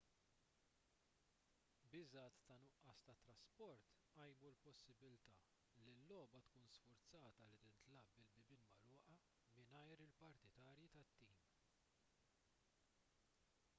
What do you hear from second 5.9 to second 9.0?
l-logħba tkun sfurzata li tintlagħab bil-bibien